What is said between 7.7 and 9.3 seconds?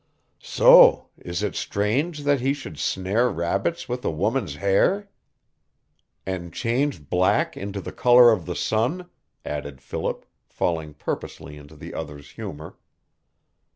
the color of the sun?"